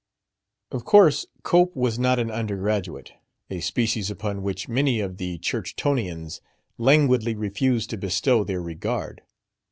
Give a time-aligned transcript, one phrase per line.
[0.71, 3.11] Of course Cope was not an undergraduate
[3.51, 6.41] a species upon which many of the Churchtonians
[6.79, 9.21] languidly refused to bestow their regard.